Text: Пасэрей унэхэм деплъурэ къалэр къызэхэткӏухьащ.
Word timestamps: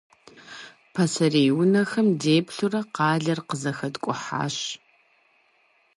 Пасэрей 0.93 1.49
унэхэм 1.59 2.07
деплъурэ 2.21 2.81
къалэр 2.95 3.39
къызэхэткӏухьащ. 3.47 4.57